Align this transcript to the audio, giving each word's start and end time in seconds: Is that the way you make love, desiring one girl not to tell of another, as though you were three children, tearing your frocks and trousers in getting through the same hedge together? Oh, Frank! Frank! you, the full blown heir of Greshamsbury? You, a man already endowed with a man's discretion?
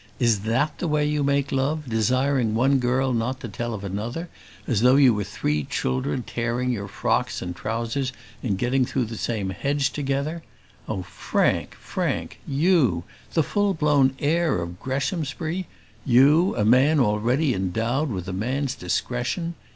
Is 0.17 0.39
that 0.39 0.79
the 0.79 0.87
way 0.87 1.05
you 1.05 1.23
make 1.23 1.51
love, 1.51 1.87
desiring 1.87 2.55
one 2.55 2.79
girl 2.79 3.13
not 3.13 3.39
to 3.41 3.47
tell 3.47 3.75
of 3.75 3.83
another, 3.83 4.29
as 4.65 4.81
though 4.81 4.95
you 4.95 5.13
were 5.13 5.23
three 5.23 5.63
children, 5.63 6.23
tearing 6.23 6.71
your 6.71 6.87
frocks 6.87 7.39
and 7.39 7.55
trousers 7.55 8.11
in 8.41 8.55
getting 8.55 8.83
through 8.83 9.05
the 9.05 9.15
same 9.15 9.51
hedge 9.51 9.91
together? 9.91 10.41
Oh, 10.89 11.03
Frank! 11.03 11.75
Frank! 11.75 12.39
you, 12.47 13.03
the 13.33 13.43
full 13.43 13.75
blown 13.75 14.15
heir 14.17 14.59
of 14.59 14.79
Greshamsbury? 14.79 15.67
You, 16.03 16.55
a 16.55 16.65
man 16.65 16.99
already 16.99 17.53
endowed 17.53 18.09
with 18.09 18.27
a 18.27 18.33
man's 18.33 18.73
discretion? 18.73 19.53